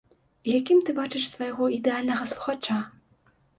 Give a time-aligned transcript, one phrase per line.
[0.47, 2.83] І якім ты бачыш свайго ідэальнага слухача?